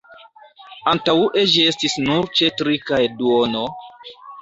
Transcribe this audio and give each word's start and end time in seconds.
Antaŭe 0.91 1.45
ĝi 1.53 1.67
estis 1.73 1.99
nur 2.07 2.33
ĉe 2.41 2.53
tri 2.63 2.83
kaj 2.91 3.07
duono. 3.23 3.67